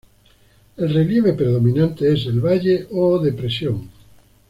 [0.77, 3.91] El relieve predominante es el valle o depresión.